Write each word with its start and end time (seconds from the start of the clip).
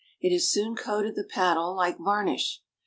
It 0.19 0.33
has 0.33 0.49
soon 0.49 0.75
coated 0.75 1.13
the 1.15 1.23
paddle 1.23 1.75
like 1.75 1.99
varnish. 1.99 2.63